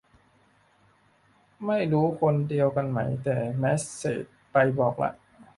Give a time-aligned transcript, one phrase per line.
[1.65, 5.11] ไม่รู้คนเดียวกันไหม แต่เมสเสจไปบอกละ